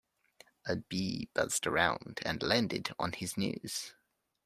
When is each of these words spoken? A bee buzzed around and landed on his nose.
A 0.65 0.77
bee 0.77 1.29
buzzed 1.35 1.67
around 1.67 2.21
and 2.25 2.41
landed 2.41 2.89
on 2.97 3.11
his 3.11 3.37
nose. 3.37 3.93